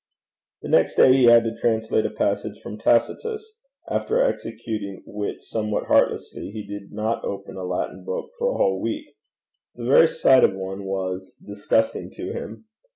[0.63, 5.85] The next day he had to translate a passage from Tacitus; after executing which somewhat
[5.85, 9.15] heartlessly, he did not open a Latin book for a whole week.
[9.75, 12.65] The very sight of one was disgusting to him.